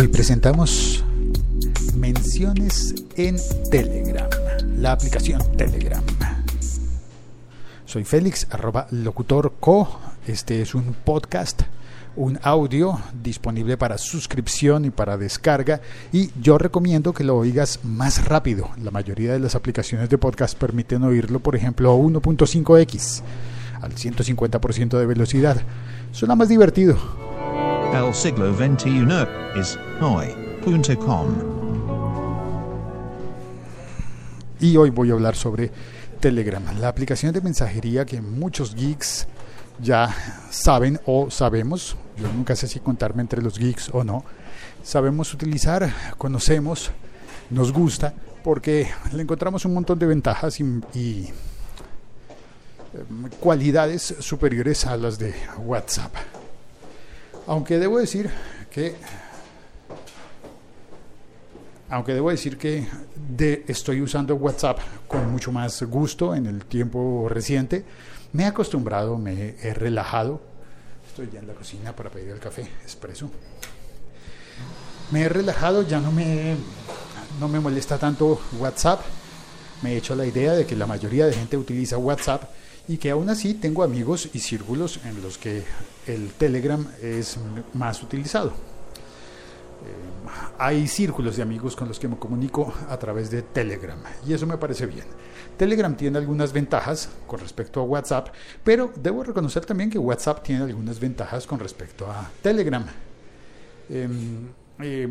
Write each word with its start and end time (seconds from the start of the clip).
Hoy 0.00 0.08
presentamos 0.08 1.04
menciones 1.94 2.94
en 3.16 3.36
Telegram, 3.70 4.30
la 4.78 4.92
aplicación 4.92 5.42
Telegram. 5.58 6.02
Soy 7.84 8.04
Félix, 8.04 8.46
arroba 8.50 8.86
locutorco. 8.92 10.00
Este 10.26 10.62
es 10.62 10.74
un 10.74 10.94
podcast, 11.04 11.64
un 12.16 12.38
audio 12.42 12.98
disponible 13.22 13.76
para 13.76 13.98
suscripción 13.98 14.86
y 14.86 14.90
para 14.90 15.18
descarga. 15.18 15.82
Y 16.14 16.30
yo 16.40 16.56
recomiendo 16.56 17.12
que 17.12 17.22
lo 17.22 17.36
oigas 17.36 17.80
más 17.84 18.24
rápido. 18.24 18.70
La 18.82 18.90
mayoría 18.90 19.34
de 19.34 19.38
las 19.38 19.54
aplicaciones 19.54 20.08
de 20.08 20.16
podcast 20.16 20.56
permiten 20.56 21.02
oírlo, 21.02 21.40
por 21.40 21.56
ejemplo, 21.56 21.92
a 21.92 21.94
1.5x, 21.94 23.20
al 23.82 23.94
150% 23.94 24.98
de 24.98 25.04
velocidad. 25.04 25.60
Suena 26.10 26.36
más 26.36 26.48
divertido. 26.48 27.29
El 27.92 28.14
siglo 28.14 28.54
XXI 28.54 29.00
es 29.56 29.76
hoy.com. 30.00 31.26
Y 34.60 34.76
hoy 34.76 34.90
voy 34.90 35.10
a 35.10 35.14
hablar 35.14 35.34
sobre 35.34 35.72
Telegram, 36.20 36.62
la 36.78 36.86
aplicación 36.88 37.32
de 37.32 37.40
mensajería 37.40 38.04
que 38.04 38.20
muchos 38.20 38.76
geeks 38.76 39.26
ya 39.82 40.14
saben 40.50 41.00
o 41.04 41.30
sabemos, 41.30 41.96
yo 42.16 42.32
nunca 42.32 42.54
sé 42.54 42.68
si 42.68 42.78
contarme 42.78 43.22
entre 43.22 43.42
los 43.42 43.58
geeks 43.58 43.90
o 43.92 44.04
no, 44.04 44.24
sabemos 44.84 45.34
utilizar, 45.34 45.92
conocemos, 46.16 46.92
nos 47.50 47.72
gusta, 47.72 48.14
porque 48.44 48.88
le 49.12 49.22
encontramos 49.22 49.64
un 49.64 49.74
montón 49.74 49.98
de 49.98 50.06
ventajas 50.06 50.60
y, 50.60 50.62
em, 50.62 51.32
cualidades 53.40 54.14
superiores 54.20 54.86
a 54.86 54.96
las 54.96 55.18
de 55.18 55.34
WhatsApp. 55.58 56.14
Aunque 57.50 57.80
debo 57.80 57.98
decir 57.98 58.30
que 58.70 58.94
aunque 61.88 62.14
debo 62.14 62.30
decir 62.30 62.56
que 62.56 62.86
estoy 63.66 64.00
usando 64.00 64.36
WhatsApp 64.36 64.78
con 65.08 65.32
mucho 65.32 65.50
más 65.50 65.82
gusto 65.82 66.32
en 66.36 66.46
el 66.46 66.64
tiempo 66.64 67.26
reciente, 67.28 67.84
me 68.34 68.44
he 68.44 68.46
acostumbrado, 68.46 69.18
me 69.18 69.56
he 69.60 69.74
relajado. 69.74 70.40
Estoy 71.08 71.28
ya 71.32 71.40
en 71.40 71.48
la 71.48 71.54
cocina 71.54 71.92
para 71.92 72.08
pedir 72.08 72.28
el 72.28 72.38
café 72.38 72.62
expreso. 72.84 73.28
Me 75.10 75.22
he 75.22 75.28
relajado, 75.28 75.82
ya 75.82 75.98
no 75.98 76.12
me, 76.12 76.54
no 77.40 77.48
me 77.48 77.58
molesta 77.58 77.98
tanto 77.98 78.40
WhatsApp. 78.60 79.00
Me 79.82 79.94
he 79.94 79.96
hecho 79.96 80.14
la 80.14 80.24
idea 80.24 80.52
de 80.52 80.66
que 80.66 80.76
la 80.76 80.86
mayoría 80.86 81.26
de 81.26 81.32
gente 81.32 81.56
utiliza 81.56 81.98
WhatsApp 81.98 82.44
y 82.90 82.98
que 82.98 83.12
aún 83.12 83.30
así 83.30 83.54
tengo 83.54 83.84
amigos 83.84 84.28
y 84.32 84.40
círculos 84.40 84.98
en 85.04 85.22
los 85.22 85.38
que 85.38 85.62
el 86.08 86.32
Telegram 86.32 86.84
es 87.00 87.38
más 87.72 88.02
utilizado. 88.02 88.48
Eh, 88.48 88.54
hay 90.58 90.88
círculos 90.88 91.36
de 91.36 91.42
amigos 91.44 91.76
con 91.76 91.86
los 91.86 92.00
que 92.00 92.08
me 92.08 92.16
comunico 92.16 92.74
a 92.88 92.98
través 92.98 93.30
de 93.30 93.42
Telegram 93.42 93.96
y 94.26 94.32
eso 94.32 94.44
me 94.44 94.58
parece 94.58 94.86
bien. 94.86 95.04
Telegram 95.56 95.96
tiene 95.96 96.18
algunas 96.18 96.52
ventajas 96.52 97.08
con 97.28 97.38
respecto 97.38 97.78
a 97.78 97.84
WhatsApp, 97.84 98.30
pero 98.64 98.90
debo 98.96 99.22
reconocer 99.22 99.64
también 99.64 99.88
que 99.88 99.98
WhatsApp 99.98 100.42
tiene 100.42 100.64
algunas 100.64 100.98
ventajas 100.98 101.46
con 101.46 101.60
respecto 101.60 102.10
a 102.10 102.28
Telegram. 102.42 102.84
Eh, 103.88 104.08
eh, 104.80 105.08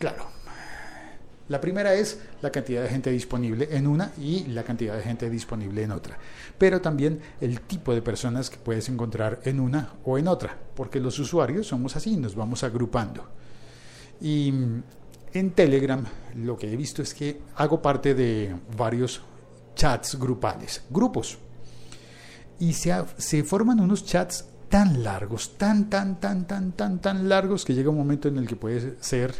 claro, 0.00 0.26
la 1.50 1.60
primera 1.60 1.94
es 1.94 2.20
la 2.42 2.50
cantidad 2.50 2.80
de 2.80 2.88
gente 2.88 3.10
disponible 3.10 3.68
en 3.72 3.88
una 3.88 4.12
y 4.16 4.44
la 4.44 4.62
cantidad 4.62 4.94
de 4.94 5.02
gente 5.02 5.28
disponible 5.28 5.82
en 5.82 5.90
otra. 5.90 6.16
Pero 6.56 6.80
también 6.80 7.20
el 7.40 7.60
tipo 7.62 7.92
de 7.92 8.02
personas 8.02 8.48
que 8.48 8.56
puedes 8.56 8.88
encontrar 8.88 9.40
en 9.42 9.58
una 9.58 9.94
o 10.04 10.16
en 10.16 10.28
otra, 10.28 10.56
porque 10.76 11.00
los 11.00 11.18
usuarios 11.18 11.66
somos 11.66 11.96
así, 11.96 12.16
nos 12.16 12.36
vamos 12.36 12.62
agrupando. 12.62 13.28
Y 14.20 14.54
en 15.32 15.50
Telegram 15.50 16.04
lo 16.36 16.56
que 16.56 16.72
he 16.72 16.76
visto 16.76 17.02
es 17.02 17.12
que 17.14 17.40
hago 17.56 17.82
parte 17.82 18.14
de 18.14 18.54
varios 18.76 19.20
chats 19.74 20.16
grupales, 20.20 20.84
grupos. 20.88 21.36
Y 22.60 22.74
se, 22.74 22.94
se 23.16 23.42
forman 23.42 23.80
unos 23.80 24.04
chats 24.04 24.44
tan 24.68 25.02
largos, 25.02 25.58
tan, 25.58 25.90
tan, 25.90 26.20
tan, 26.20 26.46
tan, 26.46 26.70
tan, 26.74 27.00
tan 27.00 27.28
largos 27.28 27.64
que 27.64 27.74
llega 27.74 27.90
un 27.90 27.96
momento 27.96 28.28
en 28.28 28.36
el 28.36 28.46
que 28.46 28.54
puede 28.54 28.94
ser 29.00 29.34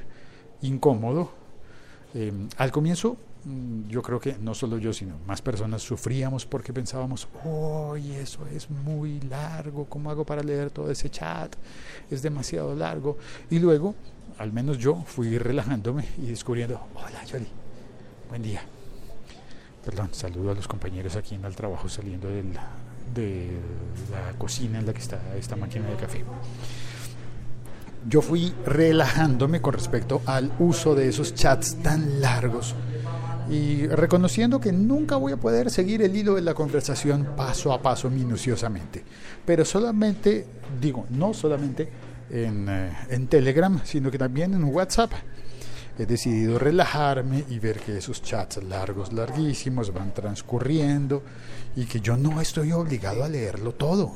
incómodo. 0.60 1.38
Eh, 2.14 2.32
al 2.56 2.72
comienzo, 2.72 3.16
mm, 3.44 3.88
yo 3.88 4.02
creo 4.02 4.18
que 4.18 4.36
no 4.38 4.54
solo 4.54 4.78
yo, 4.78 4.92
sino 4.92 5.14
más 5.26 5.40
personas 5.42 5.82
sufríamos 5.82 6.44
porque 6.44 6.72
pensábamos, 6.72 7.28
oh, 7.44 7.96
eso 7.96 8.46
es 8.54 8.68
muy 8.70 9.20
largo, 9.20 9.86
¿cómo 9.86 10.10
hago 10.10 10.24
para 10.24 10.42
leer 10.42 10.70
todo 10.70 10.90
ese 10.90 11.08
chat? 11.10 11.54
Es 12.10 12.22
demasiado 12.22 12.74
largo. 12.74 13.16
Y 13.50 13.58
luego 13.58 13.94
al 14.38 14.52
menos 14.52 14.78
yo 14.78 15.02
fui 15.06 15.36
relajándome 15.36 16.06
y 16.16 16.26
descubriendo, 16.26 16.80
hola 16.94 17.24
Yoli, 17.26 17.46
buen 18.28 18.42
día. 18.42 18.62
Perdón, 19.84 20.08
saludo 20.12 20.52
a 20.52 20.54
los 20.54 20.66
compañeros 20.66 21.14
aquí 21.16 21.34
en 21.34 21.44
el 21.44 21.54
trabajo 21.54 21.88
saliendo 21.88 22.28
de 22.28 23.50
la 24.10 24.32
cocina 24.38 24.78
en 24.78 24.86
la 24.86 24.94
que 24.94 25.00
está 25.00 25.20
esta 25.36 25.56
máquina 25.56 25.88
de 25.88 25.96
café. 25.96 26.24
Yo 28.08 28.22
fui 28.22 28.52
relajándome 28.64 29.60
con 29.60 29.74
respecto 29.74 30.22
al 30.26 30.50
uso 30.58 30.94
de 30.94 31.08
esos 31.08 31.34
chats 31.34 31.76
tan 31.82 32.20
largos 32.20 32.74
y 33.50 33.86
reconociendo 33.88 34.60
que 34.60 34.72
nunca 34.72 35.16
voy 35.16 35.32
a 35.32 35.36
poder 35.36 35.70
seguir 35.70 36.02
el 36.02 36.16
hilo 36.16 36.34
de 36.34 36.40
la 36.40 36.54
conversación 36.54 37.34
paso 37.36 37.72
a 37.72 37.82
paso 37.82 38.08
minuciosamente. 38.08 39.04
Pero 39.44 39.64
solamente, 39.64 40.46
digo, 40.80 41.06
no 41.10 41.34
solamente 41.34 41.88
en, 42.30 42.68
eh, 42.68 42.96
en 43.08 43.26
Telegram, 43.26 43.80
sino 43.84 44.10
que 44.10 44.18
también 44.18 44.54
en 44.54 44.64
WhatsApp. 44.64 45.12
He 45.98 46.06
decidido 46.06 46.58
relajarme 46.58 47.44
y 47.50 47.58
ver 47.58 47.80
que 47.80 47.98
esos 47.98 48.22
chats 48.22 48.62
largos, 48.62 49.12
larguísimos, 49.12 49.92
van 49.92 50.14
transcurriendo 50.14 51.22
y 51.76 51.84
que 51.84 52.00
yo 52.00 52.16
no 52.16 52.40
estoy 52.40 52.72
obligado 52.72 53.24
a 53.24 53.28
leerlo 53.28 53.72
todo. 53.72 54.14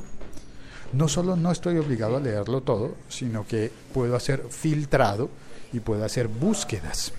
No 0.93 1.07
solo 1.07 1.35
no 1.35 1.51
estoy 1.51 1.77
obligado 1.77 2.17
a 2.17 2.19
leerlo 2.19 2.61
todo, 2.61 2.95
sino 3.09 3.45
que 3.45 3.71
puedo 3.93 4.15
hacer 4.15 4.45
filtrado 4.49 5.29
y 5.73 5.79
puedo 5.79 6.05
hacer 6.05 6.27
búsquedas. 6.27 7.11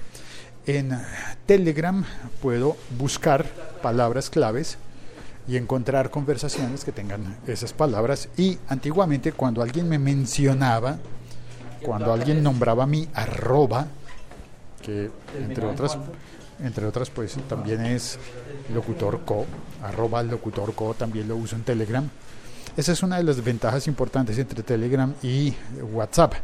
En 0.67 0.99
Telegram 1.47 2.05
puedo 2.43 2.77
buscar 2.99 3.47
palabras 3.83 4.31
claves 4.31 4.79
y 5.49 5.57
encontrar 5.57 6.11
conversaciones 6.11 6.85
que 6.85 6.93
tengan 6.93 7.37
esas 7.47 7.73
palabras. 7.73 8.29
Y 8.37 8.59
antiguamente 8.69 9.33
cuando 9.33 9.63
alguien 9.63 9.89
me 9.89 9.99
mencionaba, 9.99 10.99
cuando 11.83 12.13
alguien 12.13 12.43
nombraba 12.43 12.87
mi 12.87 13.09
arroba, 13.15 13.87
que 14.83 15.11
entre 15.39 15.67
otras, 15.67 15.99
entre 16.63 16.87
otras 16.87 17.11
pues 17.11 17.37
también 17.49 17.85
es 17.87 18.19
locutor 18.75 19.25
co, 19.25 19.47
arroba 19.83 20.23
locutor 20.23 20.75
co, 20.75 20.95
también 20.95 21.29
lo 21.29 21.37
uso 21.37 21.55
en 21.55 21.63
Telegram. 21.63 22.09
Esa 22.77 22.93
es 22.93 23.03
una 23.03 23.17
de 23.17 23.23
las 23.23 23.43
ventajas 23.43 23.87
importantes 23.87 24.37
entre 24.39 24.63
Telegram 24.63 25.11
y 25.23 25.55
WhatsApp. 25.93 26.35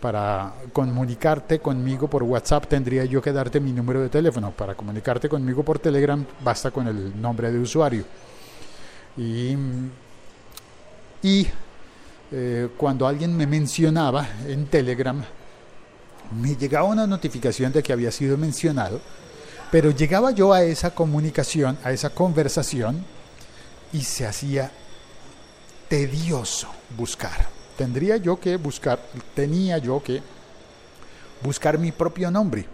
Para 0.00 0.54
comunicarte 0.72 1.58
conmigo 1.58 2.08
por 2.08 2.22
WhatsApp 2.22 2.66
tendría 2.66 3.04
yo 3.04 3.20
que 3.20 3.30
darte 3.30 3.60
mi 3.60 3.72
número 3.72 4.00
de 4.00 4.08
teléfono. 4.08 4.52
Para 4.52 4.74
comunicarte 4.74 5.28
conmigo 5.28 5.62
por 5.62 5.78
Telegram 5.78 6.24
basta 6.42 6.70
con 6.70 6.88
el 6.88 7.20
nombre 7.20 7.52
de 7.52 7.58
usuario. 7.58 8.04
Y, 9.18 9.54
y 11.22 11.46
eh, 12.32 12.68
cuando 12.78 13.06
alguien 13.06 13.36
me 13.36 13.46
mencionaba 13.46 14.26
en 14.46 14.66
Telegram, 14.68 15.22
me 16.40 16.56
llegaba 16.56 16.88
una 16.88 17.06
notificación 17.06 17.70
de 17.72 17.82
que 17.82 17.92
había 17.92 18.10
sido 18.10 18.38
mencionado, 18.38 19.02
pero 19.70 19.90
llegaba 19.90 20.30
yo 20.30 20.54
a 20.54 20.62
esa 20.62 20.94
comunicación, 20.94 21.76
a 21.84 21.92
esa 21.92 22.08
conversación, 22.10 23.04
y 23.92 24.02
se 24.02 24.26
hacía 24.26 24.70
tedioso 25.88 26.68
buscar. 26.96 27.48
Tendría 27.76 28.16
yo 28.16 28.40
que 28.40 28.56
buscar, 28.56 28.98
tenía 29.34 29.78
yo 29.78 30.02
que 30.02 30.22
buscar 31.42 31.78
mi 31.78 31.92
propio 31.92 32.30
nombre 32.30 32.66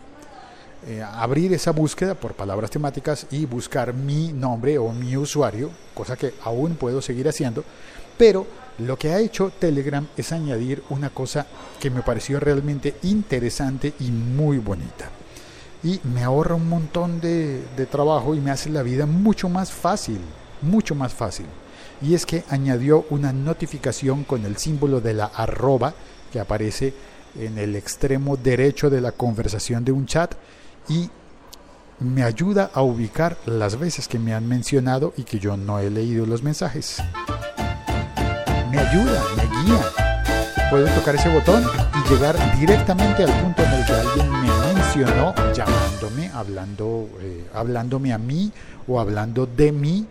eh, 0.84 1.00
abrir 1.00 1.52
esa 1.52 1.70
búsqueda 1.70 2.14
por 2.14 2.34
palabras 2.34 2.68
temáticas 2.68 3.28
y 3.30 3.46
buscar 3.46 3.94
mi 3.94 4.32
nombre 4.32 4.78
o 4.78 4.90
mi 4.90 5.16
usuario, 5.16 5.70
cosa 5.94 6.16
que 6.16 6.34
aún 6.42 6.74
puedo 6.74 7.00
seguir 7.00 7.28
haciendo, 7.28 7.62
pero 8.18 8.44
lo 8.78 8.98
que 8.98 9.12
ha 9.12 9.20
hecho 9.20 9.52
Telegram 9.56 10.04
es 10.16 10.32
añadir 10.32 10.82
una 10.90 11.10
cosa 11.10 11.46
que 11.78 11.88
me 11.88 12.02
pareció 12.02 12.40
realmente 12.40 12.96
interesante 13.04 13.94
y 14.00 14.10
muy 14.10 14.58
bonita. 14.58 15.08
Y 15.84 16.00
me 16.02 16.24
ahorra 16.24 16.56
un 16.56 16.68
montón 16.68 17.20
de, 17.20 17.62
de 17.76 17.86
trabajo 17.86 18.34
y 18.34 18.40
me 18.40 18.50
hace 18.50 18.68
la 18.68 18.82
vida 18.82 19.06
mucho 19.06 19.48
más 19.48 19.70
fácil, 19.70 20.18
mucho 20.62 20.94
más 20.94 21.12
fácil. 21.12 21.46
Y 22.00 22.14
es 22.14 22.26
que 22.26 22.44
añadió 22.48 23.06
una 23.10 23.32
notificación 23.32 24.24
con 24.24 24.44
el 24.44 24.56
símbolo 24.56 25.00
de 25.00 25.14
la 25.14 25.26
arroba 25.26 25.94
que 26.32 26.40
aparece 26.40 26.94
en 27.38 27.58
el 27.58 27.76
extremo 27.76 28.36
derecho 28.36 28.90
de 28.90 29.00
la 29.00 29.12
conversación 29.12 29.84
de 29.84 29.92
un 29.92 30.06
chat 30.06 30.34
y 30.88 31.08
me 32.00 32.24
ayuda 32.24 32.70
a 32.74 32.82
ubicar 32.82 33.36
las 33.46 33.78
veces 33.78 34.08
que 34.08 34.18
me 34.18 34.34
han 34.34 34.48
mencionado 34.48 35.12
y 35.16 35.22
que 35.22 35.38
yo 35.38 35.56
no 35.56 35.78
he 35.78 35.90
leído 35.90 36.26
los 36.26 36.42
mensajes. 36.42 37.00
Me 38.70 38.78
ayuda, 38.78 39.22
me 39.36 39.42
guía. 39.62 39.80
puedo 40.70 40.86
tocar 40.94 41.14
ese 41.14 41.32
botón 41.32 41.64
y 41.94 42.10
llegar 42.10 42.36
directamente 42.58 43.22
al 43.24 43.32
punto 43.40 43.62
en 43.62 43.72
el 43.72 43.86
que 43.86 43.92
alguien 43.92 44.30
me 44.30 44.48
mencionó 44.74 45.34
llamándome, 45.54 46.30
hablando, 46.34 47.08
eh, 47.20 47.46
hablándome 47.54 48.12
a 48.12 48.18
mí 48.18 48.50
o 48.88 48.98
hablando 48.98 49.46
de 49.46 49.72
mí 49.72 50.06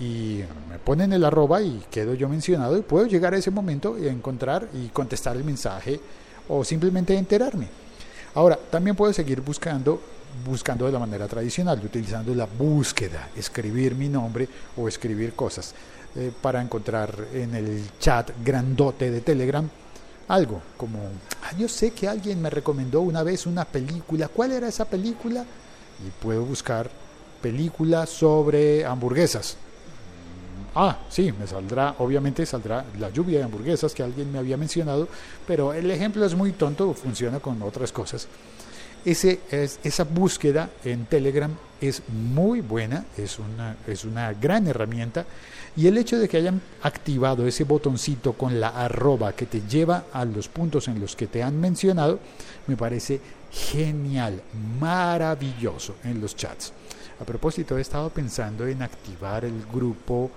y 0.00 0.40
me 0.68 0.78
ponen 0.78 1.12
el 1.12 1.24
arroba 1.24 1.62
y 1.62 1.84
quedo 1.90 2.14
yo 2.14 2.28
mencionado 2.28 2.76
y 2.76 2.82
puedo 2.82 3.06
llegar 3.06 3.34
a 3.34 3.38
ese 3.38 3.50
momento 3.50 3.96
y 3.98 4.08
encontrar 4.08 4.68
y 4.74 4.88
contestar 4.88 5.36
el 5.36 5.44
mensaje 5.44 6.00
o 6.48 6.64
simplemente 6.64 7.16
enterarme. 7.16 7.68
Ahora, 8.34 8.58
también 8.70 8.96
puedo 8.96 9.12
seguir 9.12 9.40
buscando 9.40 10.00
buscando 10.44 10.86
de 10.86 10.92
la 10.92 10.98
manera 10.98 11.28
tradicional, 11.28 11.80
utilizando 11.84 12.34
la 12.34 12.46
búsqueda, 12.46 13.28
escribir 13.36 13.94
mi 13.94 14.08
nombre 14.08 14.48
o 14.76 14.88
escribir 14.88 15.34
cosas 15.34 15.74
eh, 16.16 16.32
para 16.42 16.60
encontrar 16.60 17.14
en 17.32 17.54
el 17.54 17.84
chat 18.00 18.32
grandote 18.44 19.12
de 19.12 19.20
Telegram 19.20 19.68
algo 20.28 20.62
como, 20.76 20.98
ah, 21.42 21.52
yo 21.58 21.68
sé 21.68 21.90
que 21.90 22.08
alguien 22.08 22.40
me 22.40 22.50
recomendó 22.50 23.02
una 23.02 23.22
vez 23.22 23.46
una 23.46 23.64
película, 23.64 24.28
¿cuál 24.28 24.52
era 24.52 24.68
esa 24.68 24.86
película? 24.86 25.44
Y 26.04 26.10
puedo 26.22 26.44
buscar 26.44 26.90
películas 27.42 28.08
sobre 28.08 28.84
hamburguesas. 28.84 29.56
Ah, 30.76 30.98
sí, 31.08 31.32
me 31.38 31.46
saldrá, 31.46 31.94
obviamente 31.98 32.44
saldrá 32.44 32.84
la 32.98 33.10
lluvia 33.10 33.38
de 33.38 33.44
hamburguesas 33.44 33.94
que 33.94 34.02
alguien 34.02 34.32
me 34.32 34.38
había 34.38 34.56
mencionado, 34.56 35.06
pero 35.46 35.72
el 35.72 35.88
ejemplo 35.90 36.24
es 36.24 36.34
muy 36.34 36.52
tonto, 36.52 36.92
funciona 36.94 37.38
con 37.38 37.62
otras 37.62 37.92
cosas. 37.92 38.26
Esa 39.04 40.04
búsqueda 40.04 40.70
en 40.82 41.04
Telegram 41.04 41.50
es 41.80 42.02
muy 42.08 42.60
buena, 42.60 43.04
es 43.16 43.38
una, 43.38 43.76
es 43.86 44.04
una 44.04 44.32
gran 44.32 44.66
herramienta 44.66 45.26
y 45.76 45.86
el 45.86 45.98
hecho 45.98 46.18
de 46.18 46.28
que 46.28 46.38
hayan 46.38 46.60
activado 46.82 47.46
ese 47.46 47.64
botoncito 47.64 48.32
con 48.32 48.58
la 48.58 48.68
arroba 48.68 49.34
que 49.34 49.46
te 49.46 49.60
lleva 49.68 50.04
a 50.12 50.24
los 50.24 50.48
puntos 50.48 50.88
en 50.88 51.00
los 51.00 51.14
que 51.14 51.26
te 51.26 51.42
han 51.42 51.60
mencionado, 51.60 52.18
me 52.66 52.76
parece 52.76 53.20
genial, 53.52 54.40
maravilloso 54.80 55.96
en 56.02 56.20
los 56.20 56.34
chats. 56.34 56.72
A 57.20 57.24
propósito, 57.24 57.78
he 57.78 57.80
estado 57.80 58.10
pensando 58.10 58.66
en 58.66 58.82
activar 58.82 59.44
el 59.44 59.64
grupo 59.72 60.30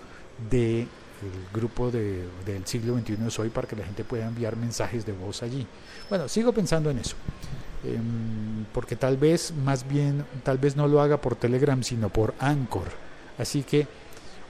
de 0.49 0.81
el 1.21 1.51
grupo 1.53 1.89
de, 1.89 2.27
del 2.45 2.65
siglo 2.65 2.97
XXI 2.97 3.17
Soy 3.29 3.49
para 3.49 3.67
que 3.67 3.75
la 3.75 3.85
gente 3.85 4.03
pueda 4.03 4.27
enviar 4.27 4.55
mensajes 4.55 5.05
de 5.05 5.13
voz 5.13 5.41
allí. 5.43 5.65
Bueno, 6.09 6.27
sigo 6.27 6.53
pensando 6.53 6.89
en 6.91 6.99
eso. 6.99 7.15
Em, 7.83 8.65
porque 8.73 8.95
tal 8.95 9.17
vez 9.17 9.53
más 9.53 9.87
bien, 9.87 10.25
tal 10.43 10.57
vez 10.57 10.75
no 10.75 10.87
lo 10.87 11.01
haga 11.01 11.17
por 11.17 11.35
Telegram, 11.35 11.81
sino 11.83 12.09
por 12.09 12.33
Anchor. 12.39 12.87
Así 13.37 13.63
que 13.63 13.87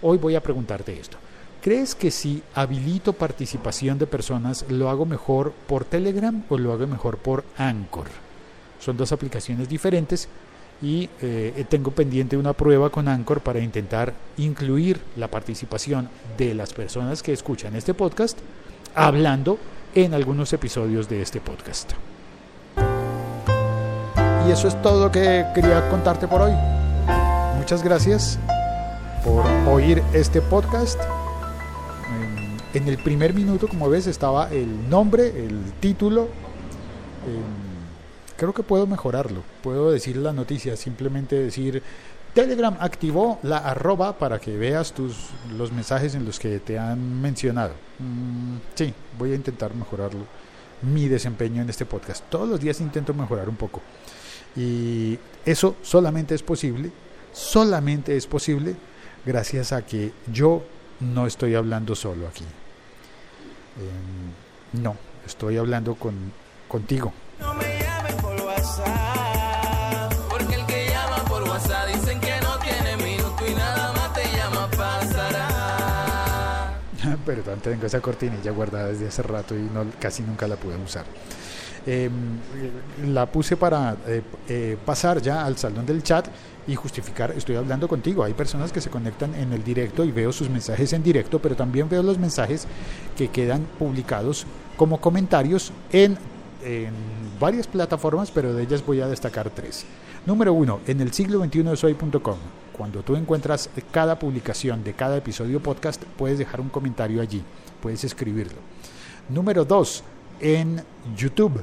hoy 0.02 0.18
voy 0.18 0.36
a 0.36 0.44
preguntarte 0.44 1.00
esto. 1.00 1.18
¿Crees 1.62 1.96
que 1.96 2.12
si 2.12 2.42
habilito 2.54 3.14
participación 3.14 3.98
de 3.98 4.08
personas, 4.08 4.66
lo 4.70 4.90
hago 4.90 5.06
mejor 5.06 5.52
por 5.68 5.86
Telegram 5.86 6.44
o 6.50 6.58
lo 6.58 6.72
hago 6.72 6.88
mejor 6.88 7.18
por 7.18 7.44
Anchor? 7.58 8.08
Son 8.80 8.96
dos 8.96 9.12
aplicaciones 9.12 9.68
diferentes 9.68 10.30
y 10.82 11.10
eh, 11.22 11.66
tengo 11.70 11.92
pendiente 11.92 12.38
una 12.38 12.54
prueba 12.54 12.90
con 12.90 13.08
Anchor 13.08 13.42
para 13.42 13.60
intentar 13.60 14.14
incluir 14.38 15.00
la 15.16 15.28
participación 15.30 16.10
de 16.38 16.54
las 16.54 16.74
personas 16.74 17.24
que 17.24 17.34
escuchan 17.34 17.76
este 17.76 17.94
podcast 17.94 18.38
hablando 18.94 19.58
en 19.96 20.14
algunos 20.14 20.54
episodios 20.54 21.10
de 21.10 21.22
este 21.22 21.42
podcast. 21.42 21.94
Y 24.48 24.52
eso 24.52 24.68
es 24.68 24.82
todo 24.82 25.06
lo 25.06 25.12
que 25.12 25.46
quería 25.54 25.90
contarte 25.90 26.28
por 26.28 26.42
hoy. 26.42 26.54
Muchas 27.58 27.84
gracias 27.84 28.40
por 29.24 29.46
oír 29.68 30.02
este 30.14 30.42
podcast. 30.42 31.00
En 32.74 32.88
el 32.88 32.98
primer 32.98 33.34
minuto, 33.34 33.68
como 33.68 33.90
ves, 33.90 34.08
estaba 34.08 34.50
el 34.52 34.90
nombre, 34.90 35.28
el 35.28 35.74
título 35.80 36.28
creo 38.38 38.54
que 38.54 38.64
puedo 38.64 38.88
mejorarlo. 38.88 39.44
Puedo 39.62 39.92
decir 39.92 40.18
la 40.18 40.32
noticia, 40.32 40.76
simplemente 40.76 41.36
decir 41.36 41.84
Telegram 42.34 42.78
activó 42.80 43.40
la 43.42 43.58
arroba 43.58 44.18
para 44.20 44.40
que 44.40 44.56
veas 44.56 44.94
tus 44.94 45.30
los 45.58 45.72
mensajes 45.72 46.14
en 46.14 46.24
los 46.24 46.40
que 46.40 46.60
te 46.60 46.78
han 46.78 47.20
mencionado. 47.20 47.74
Mm, 47.98 48.58
sí, 48.76 48.94
voy 49.18 49.32
a 49.32 49.36
intentar 49.36 49.74
mejorarlo. 49.74 50.24
Mi 50.84 51.08
desempeño 51.08 51.64
en 51.64 51.70
este 51.70 51.86
podcast. 51.86 52.24
Todos 52.30 52.48
los 52.48 52.60
días 52.60 52.80
intento 52.80 53.14
mejorar 53.16 53.50
un 53.50 53.56
poco. 53.56 53.82
Y 54.56 55.18
eso 55.46 55.78
solamente 55.82 56.36
es 56.36 56.44
posible, 56.44 56.92
solamente 57.34 58.16
es 58.16 58.28
posible 58.28 58.76
gracias 59.26 59.74
a 59.74 59.84
que 59.84 60.12
yo 60.32 60.64
no 61.00 61.26
estoy 61.26 61.56
hablando 61.56 61.96
solo 61.96 62.28
aquí. 62.28 62.46
Em, 63.78 64.82
no, 64.84 64.96
estoy 65.26 65.58
hablando 65.58 65.96
con, 65.96 66.14
contigo. 66.68 67.14
No 67.40 67.54
me 67.56 67.67
porque 70.30 70.56
el 70.56 70.66
que 70.66 70.88
llama 70.90 71.24
por 71.28 71.44
WhatsApp 71.44 71.88
dicen 71.94 72.20
que 72.20 72.34
no 72.42 72.58
tiene 72.60 72.98
minuto 72.98 73.44
y 73.48 73.54
nada 73.56 73.94
más 73.94 74.14
te 74.14 74.24
llama 74.36 74.70
pasará. 74.76 75.48
Perdón, 77.26 77.60
tengo 77.60 77.86
esa 77.86 78.00
cortinilla 78.02 78.52
guardada 78.52 78.88
desde 78.88 79.08
hace 79.08 79.24
rato 79.24 79.56
y 79.56 79.70
casi 80.00 80.24
nunca 80.24 80.48
la 80.48 80.56
pude 80.56 80.78
usar. 80.78 81.06
Em, 81.86 82.12
la 83.14 83.26
puse 83.26 83.56
para 83.56 83.96
eh, 84.08 84.22
eh, 84.50 84.78
pasar 84.86 85.22
ya 85.22 85.46
al 85.46 85.58
salón 85.58 85.86
del 85.86 86.04
chat 86.04 86.28
y 86.68 86.76
justificar, 86.76 87.32
estoy 87.32 87.56
hablando 87.56 87.88
contigo. 87.88 88.26
Hay 88.26 88.34
personas 88.34 88.74
que 88.74 88.82
se 88.82 88.90
conectan 88.90 89.34
en 89.36 89.54
el 89.54 89.64
directo 89.64 90.04
y 90.04 90.12
veo 90.12 90.34
sus 90.34 90.50
mensajes 90.50 90.92
en 90.92 91.02
directo, 91.02 91.40
pero 91.40 91.56
también 91.56 91.88
veo 91.88 92.04
los 92.04 92.18
mensajes 92.18 92.68
que 93.16 93.30
quedan 93.30 93.66
publicados 93.80 94.46
como 94.76 95.00
comentarios 95.00 95.72
en 95.94 96.18
en 96.68 96.94
varias 97.40 97.66
plataformas, 97.66 98.30
pero 98.30 98.54
de 98.54 98.64
ellas 98.64 98.86
voy 98.86 99.00
a 99.00 99.08
destacar 99.08 99.50
tres. 99.50 99.86
Número 100.26 100.52
uno, 100.52 100.82
en 100.86 101.00
el 101.00 101.14
siglo 101.14 101.40
21 101.40 101.72
de 101.72 101.78
soy.com. 101.78 102.38
Cuando 102.74 103.02
tú 103.04 103.16
encuentras 103.16 103.70
cada 103.92 104.20
publicación 104.20 104.84
de 104.84 104.94
cada 104.94 105.18
episodio 105.18 105.62
podcast, 105.64 106.04
puedes 106.18 106.38
dejar 106.38 106.60
un 106.60 106.70
comentario 106.70 107.22
allí, 107.22 107.42
puedes 107.82 108.04
escribirlo. 108.04 108.58
Número 109.30 109.64
dos, 109.64 110.04
en 110.42 110.84
YouTube. 111.16 111.62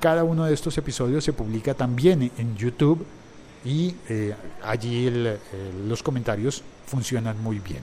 Cada 0.00 0.22
uno 0.22 0.44
de 0.44 0.54
estos 0.54 0.78
episodios 0.78 1.24
se 1.24 1.32
publica 1.32 1.74
también 1.74 2.30
en 2.38 2.56
YouTube 2.56 3.04
y 3.64 3.96
eh, 4.08 4.34
allí 4.62 5.10
los 5.86 6.02
comentarios 6.02 6.62
funcionan 6.86 7.42
muy 7.42 7.58
bien. 7.58 7.82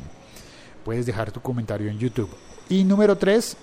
Puedes 0.86 1.06
dejar 1.06 1.31
tu 1.31 1.42
comentario 1.42 1.90
en 1.90 2.00
YouTube. 2.00 2.30
Y 2.69 2.84
número 2.84 3.18
tres, 3.18 3.58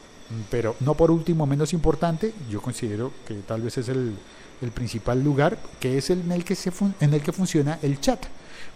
pero 0.51 0.77
no 0.81 0.95
por 0.95 1.11
último, 1.11 1.47
menos 1.47 1.73
importante, 1.73 2.33
yo 2.51 2.61
considero 2.61 3.13
que 3.27 3.35
tal 3.35 3.63
vez 3.63 3.79
es 3.79 3.89
el, 3.89 4.17
principal 4.75 5.23
lugar, 5.23 5.59
que 5.81 5.99
es 5.99 6.11
el 6.11 6.21
en, 6.21 6.33
el 6.33 6.45
que 6.45 6.55
se 6.55 6.71
en 7.01 7.15
el 7.15 7.21
que 7.21 7.33
funciona 7.33 7.79
el 7.83 8.01
chat. 8.01 8.25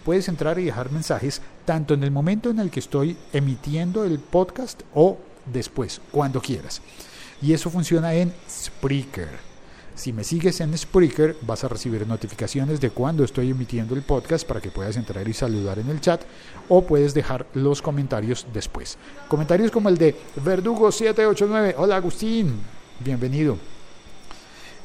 Puedes 0.03 0.27
entrar 0.27 0.59
y 0.59 0.65
dejar 0.65 0.91
mensajes 0.91 1.41
tanto 1.65 1.93
en 1.93 2.03
el 2.03 2.11
momento 2.11 2.49
en 2.49 2.59
el 2.59 2.69
que 2.69 2.81
estoy 2.81 3.17
emitiendo 3.31 4.03
el 4.03 4.19
podcast 4.19 4.81
o 4.93 5.17
después, 5.45 6.01
cuando 6.11 6.41
quieras. 6.41 6.81
Y 7.41 7.53
eso 7.53 7.69
funciona 7.69 8.13
en 8.13 8.33
Spreaker. 8.49 9.29
Si 9.97 10.13
me 10.13 10.23
sigues 10.23 10.61
en 10.61 10.77
Spreaker, 10.77 11.35
vas 11.41 11.63
a 11.63 11.67
recibir 11.67 12.05
notificaciones 12.05 12.79
de 12.79 12.91
cuando 12.91 13.23
estoy 13.23 13.49
emitiendo 13.49 13.95
el 13.95 14.03
podcast 14.03 14.47
para 14.47 14.61
que 14.61 14.69
puedas 14.69 14.95
entrar 14.95 15.27
y 15.27 15.33
saludar 15.33 15.79
en 15.79 15.89
el 15.89 15.99
chat 16.01 16.21
o 16.69 16.83
puedes 16.83 17.15
dejar 17.15 17.47
los 17.55 17.81
comentarios 17.81 18.45
después. 18.53 18.99
Comentarios 19.27 19.71
como 19.71 19.89
el 19.89 19.97
de 19.97 20.15
Verdugo789. 20.45 21.73
Hola 21.79 21.95
Agustín, 21.95 22.59
bienvenido. 22.99 23.57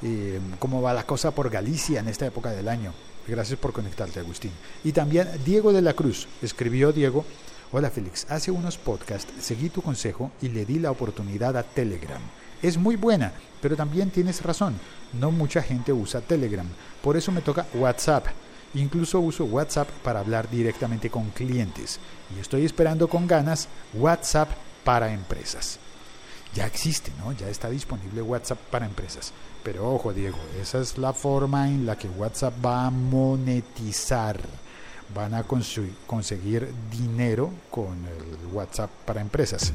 Eh, 0.03 0.41
¿Cómo 0.59 0.81
va 0.81 0.95
la 0.95 1.05
cosa 1.05 1.31
por 1.31 1.51
Galicia 1.51 2.01
en 2.01 2.09
esta 2.09 2.25
época 2.25 2.51
del 2.53 2.69
año? 2.69 2.95
Gracias 3.29 3.59
por 3.59 3.75
conectarte, 3.75 4.19
Agustín. 4.19 4.53
Y 4.83 4.93
también 4.93 5.29
Diego 5.45 5.75
de 5.75 5.83
la 5.83 5.93
Cruz. 5.93 6.27
Escribió 6.41 6.91
Diego. 6.91 7.27
Hola 7.71 7.91
Félix, 7.91 8.27
hace 8.31 8.51
unos 8.51 8.79
podcasts 8.79 9.31
seguí 9.41 9.69
tu 9.69 9.83
consejo 9.83 10.33
y 10.41 10.49
le 10.49 10.65
di 10.65 10.79
la 10.79 10.91
oportunidad 10.91 11.55
a 11.59 11.65
Telegram. 11.65 12.23
Es 12.63 12.79
muy 12.79 12.95
buena, 12.95 13.33
pero 13.61 13.77
también 13.77 14.11
tienes 14.11 14.41
razón, 14.43 14.75
no 15.13 15.33
mucha 15.33 15.63
gente 15.63 15.93
usa 15.93 16.21
Telegram, 16.21 16.67
por 17.03 17.17
eso 17.17 17.33
me 17.33 17.41
toca 17.41 17.67
WhatsApp. 17.75 18.27
Incluso 18.75 19.21
uso 19.21 19.45
WhatsApp 19.45 19.89
para 20.03 20.21
hablar 20.21 20.49
directamente 20.49 21.11
con 21.11 21.31
clientes 21.31 21.99
y 22.35 22.41
estoy 22.41 22.65
esperando 22.65 23.09
con 23.09 23.27
ganas 23.27 23.69
WhatsApp 23.93 24.49
para 24.85 25.13
empresas. 25.13 25.79
Ya 26.55 26.67
existe, 26.67 27.13
¿no? 27.19 27.33
Ya 27.33 27.49
está 27.49 27.69
disponible 27.69 28.23
WhatsApp 28.23 28.59
para 28.71 28.87
empresas. 28.87 29.33
Pero 29.63 29.93
ojo, 29.93 30.13
Diego, 30.13 30.39
esa 30.61 30.81
es 30.81 30.97
la 30.99 31.13
forma 31.13 31.69
en 31.69 31.85
la 31.85 31.97
que 31.97 32.09
WhatsApp 32.09 32.55
va 32.65 32.87
a 32.87 32.91
monetizar 32.91 34.41
van 35.15 35.35
a 35.35 35.45
conseguir 35.45 36.73
dinero 36.91 37.51
con 37.71 37.93
el 38.07 38.47
WhatsApp 38.53 38.91
para 39.05 39.21
empresas. 39.21 39.73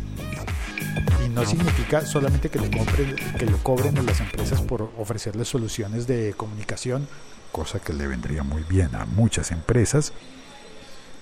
Y 1.26 1.30
no 1.30 1.46
significa 1.46 2.06
solamente 2.06 2.50
que 2.50 2.60
lo, 2.60 2.70
compren, 2.72 3.16
que 3.38 3.46
lo 3.46 3.58
cobren 3.64 4.06
las 4.06 4.20
empresas 4.20 4.62
por 4.62 4.92
ofrecerles 4.98 5.48
soluciones 5.48 6.08
de 6.08 6.34
comunicación, 6.36 7.08
cosa 7.52 7.80
que 7.80 7.94
le 7.94 8.08
vendría 8.08 8.44
muy 8.44 8.64
bien 8.64 8.96
a 8.96 9.06
muchas 9.06 9.52
empresas. 9.52 10.14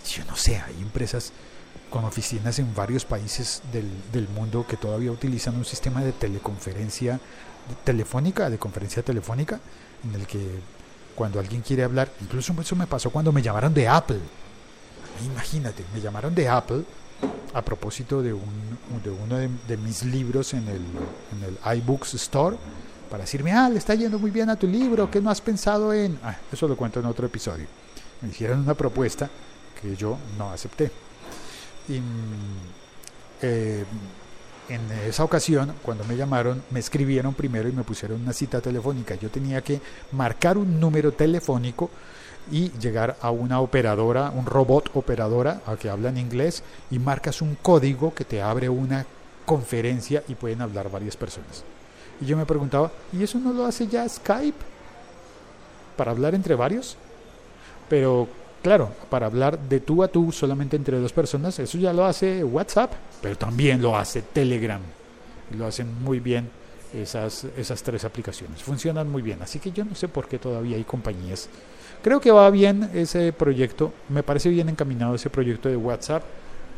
Yo 0.09 0.23
no 0.25 0.35
sé, 0.35 0.57
hay 0.57 0.75
empresas 0.81 1.31
con 1.89 2.05
oficinas 2.05 2.59
en 2.59 2.73
varios 2.75 3.05
países 3.05 3.61
del 3.71 4.27
mundo 4.29 4.65
que 4.67 4.77
todavía 4.77 5.11
utilizan 5.11 5.55
un 5.55 5.65
sistema 5.65 6.03
de 6.03 6.11
teleconferencia 6.11 7.19
telefónica, 7.83 8.49
de 8.49 8.57
conferencia 8.57 9.03
telefónica, 9.03 9.59
en 10.03 10.15
el 10.19 10.27
que 10.27 10.59
cuando 11.15 11.39
alguien 11.39 11.61
quiere 11.61 11.83
hablar, 11.83 12.11
incluso 12.21 12.53
eso 12.59 12.75
me 12.75 12.87
pasó 12.87 13.09
cuando 13.09 13.31
me 13.31 13.41
llamaron 13.41 13.73
de 13.73 13.87
Apple. 13.87 14.19
Imagínate, 15.25 15.83
me 15.93 16.01
llamaron 16.01 16.35
de 16.35 16.47
Apple 16.49 16.83
a 17.53 17.61
propósito 17.61 18.21
de, 18.21 18.33
un, 18.33 18.43
de 19.03 19.09
uno 19.09 19.37
de, 19.37 19.77
mis 19.77 20.03
libros 20.03 20.53
en 20.53 20.67
el, 20.67 20.81
en 21.31 21.57
el 21.71 21.77
iBooks 21.77 22.15
Store 22.15 22.57
para 23.09 23.23
decirme, 23.23 23.53
ah, 23.53 23.69
le 23.69 23.77
está 23.77 23.95
yendo 23.95 24.19
muy 24.19 24.29
bien 24.31 24.49
a 24.49 24.57
tu 24.57 24.67
libro, 24.67 25.09
¿qué 25.09 25.21
no 25.21 25.29
has 25.29 25.39
pensado 25.39 25.93
en...? 25.93 26.19
Ah, 26.21 26.35
eso 26.51 26.67
lo 26.67 26.75
cuento 26.75 26.99
en 26.99 27.05
otro 27.05 27.25
episodio. 27.27 27.65
Me 28.21 28.29
hicieron 28.29 28.59
una 28.59 28.73
propuesta 28.73 29.29
que 29.81 29.95
yo 29.95 30.17
no 30.37 30.51
acepté. 30.51 30.91
Y 31.87 32.01
eh, 33.41 33.85
en 34.69 34.81
esa 35.07 35.23
ocasión, 35.23 35.73
cuando 35.83 36.03
me 36.05 36.15
llamaron, 36.15 36.63
me 36.71 36.79
escribieron 36.79 37.33
primero 37.33 37.69
y 37.69 37.71
me 37.71 37.83
pusieron 37.83 38.21
una 38.21 38.33
cita 38.33 38.61
telefónica. 38.61 39.15
Yo 39.15 39.29
tenía 39.29 39.61
que 39.61 39.79
marcar 40.11 40.57
un 40.57 40.79
número 40.79 41.11
telefónico 41.11 41.89
y 42.51 42.71
llegar 42.79 43.17
a 43.21 43.31
una 43.31 43.59
operadora, 43.59 44.31
un 44.31 44.45
robot 44.45 44.91
operadora, 44.93 45.61
a 45.65 45.75
que 45.75 45.89
habla 45.89 46.09
en 46.09 46.17
inglés, 46.17 46.63
y 46.91 46.99
marcas 46.99 47.41
un 47.41 47.55
código 47.55 48.13
que 48.13 48.25
te 48.25 48.41
abre 48.41 48.69
una 48.69 49.05
conferencia 49.45 50.23
y 50.27 50.35
pueden 50.35 50.61
hablar 50.61 50.89
varias 50.89 51.17
personas. 51.17 51.63
Y 52.21 52.25
yo 52.25 52.37
me 52.37 52.45
preguntaba, 52.45 52.91
¿y 53.11 53.23
eso 53.23 53.39
no 53.39 53.51
lo 53.51 53.65
hace 53.65 53.87
ya 53.87 54.07
Skype? 54.07 54.57
¿Para 55.97 56.11
hablar 56.11 56.35
entre 56.35 56.55
varios? 56.55 56.97
Pero 57.89 58.27
claro, 58.65 58.89
para 59.11 59.27
hablar 59.27 59.59
de 59.59 59.79
tú 59.79 60.01
a 60.01 60.07
tú 60.07 60.31
solamente 60.31 60.75
entre 60.75 60.97
dos 60.97 61.13
personas, 61.13 61.59
eso 61.59 61.77
ya 61.77 61.93
lo 61.93 62.03
hace 62.03 62.43
WhatsApp, 62.43 62.91
pero 63.21 63.37
también 63.37 63.79
lo 63.79 63.95
hace 63.95 64.23
Telegram. 64.23 64.81
Lo 65.55 65.67
hacen 65.67 66.01
muy 66.03 66.19
bien 66.19 66.49
esas, 66.91 67.43
esas 67.55 67.83
tres 67.83 68.05
aplicaciones. 68.05 68.63
Funcionan 68.63 69.07
muy 69.07 69.21
bien, 69.21 69.39
así 69.43 69.59
que 69.59 69.71
yo 69.71 69.85
no 69.85 69.93
sé 69.93 70.07
por 70.07 70.27
qué 70.27 70.39
todavía 70.39 70.77
hay 70.77 70.83
compañías. 70.83 71.47
Creo 72.01 72.19
que 72.19 72.31
va 72.31 72.49
bien 72.49 72.89
ese 72.95 73.31
proyecto, 73.33 73.93
me 74.09 74.23
parece 74.23 74.49
bien 74.49 74.67
encaminado 74.67 75.13
ese 75.13 75.29
proyecto 75.29 75.69
de 75.69 75.77
WhatsApp, 75.77 76.23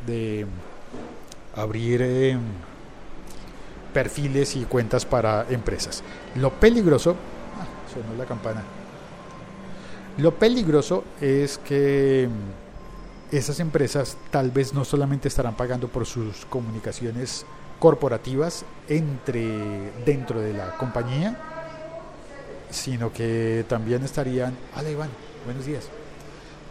de 0.05 0.45
abrir 1.55 2.01
eh, 2.01 2.37
perfiles 3.93 4.57
y 4.57 4.65
cuentas 4.65 5.05
para 5.05 5.45
empresas. 5.49 6.03
Lo 6.35 6.51
peligroso, 6.51 7.15
ah, 7.57 7.65
sonó 7.93 8.13
la 8.17 8.25
campana. 8.25 8.61
Lo 10.17 10.33
peligroso 10.33 11.03
es 11.21 11.59
que 11.59 12.27
esas 13.31 13.59
empresas 13.59 14.17
tal 14.31 14.49
vez 14.49 14.73
no 14.73 14.83
solamente 14.83 15.27
estarán 15.27 15.55
pagando 15.55 15.89
por 15.89 16.07
sus 16.07 16.45
comunicaciones 16.47 17.45
corporativas 17.77 18.65
entre 18.89 19.91
dentro 20.05 20.39
de 20.39 20.53
la 20.53 20.75
compañía, 20.77 21.37
sino 22.71 23.13
que 23.13 23.63
también 23.67 24.03
estarían, 24.03 24.57
hola 24.75 24.89
Iván, 24.89 25.09
buenos 25.45 25.67
días. 25.67 25.87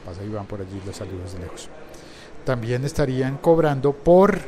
Pasa 0.05 0.25
Iván 0.25 0.47
por 0.47 0.61
allí 0.61 0.83
los 0.85 0.97
saludos 0.97 1.35
de 1.35 1.41
lejos. 1.41 1.69
También 2.45 2.85
estarían 2.85 3.37
cobrando 3.37 3.93
por 3.93 4.41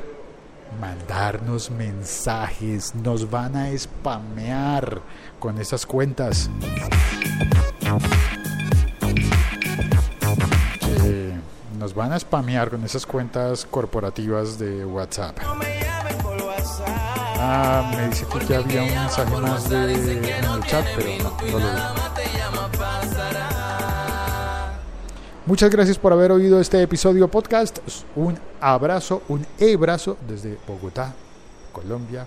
mandarnos 0.81 1.71
mensajes, 1.71 2.97
nos 2.97 3.31
van 3.31 3.55
a 3.55 3.79
spamear 3.79 5.03
con 5.39 5.59
esas 5.61 5.87
cuentas. 5.87 6.51
Nos 11.89 11.95
van 11.95 12.13
a 12.13 12.19
spamear 12.19 12.69
con 12.69 12.85
esas 12.85 13.07
cuentas 13.07 13.65
corporativas 13.65 14.59
de 14.59 14.85
WhatsApp. 14.85 15.39
Ah, 17.41 17.91
me 17.97 18.09
dice 18.09 18.27
que 18.27 18.45
ya 18.45 18.59
había 18.59 18.83
un 18.83 18.91
mensaje 18.91 19.41
más 19.41 19.71
de, 19.71 19.95
en 19.95 20.45
el 20.45 20.63
chat, 20.65 20.85
pero 20.95 21.09
no, 21.23 21.31
no 21.51 21.59
lo 21.59 21.73
vi. 21.75 21.81
Muchas 25.47 25.71
gracias 25.71 25.99
por 25.99 26.13
haber 26.13 26.31
oído 26.31 26.61
este 26.61 26.83
episodio 26.83 27.27
podcast. 27.29 27.79
Un 28.17 28.39
abrazo, 28.61 29.23
un 29.29 29.47
e-brazo 29.59 30.19
desde 30.29 30.59
Bogotá, 30.67 31.15
Colombia. 31.73 32.27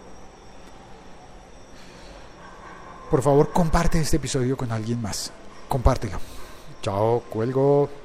Por 3.11 3.21
favor, 3.21 3.51
comparte 3.51 3.99
este 3.99 4.17
episodio 4.17 4.57
con 4.57 4.71
alguien 4.71 4.99
más. 4.99 5.31
Compártelo. 5.69 6.17
Chao, 6.81 7.21
cuelgo. 7.29 8.00